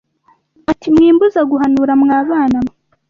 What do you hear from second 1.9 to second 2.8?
mwabana mwe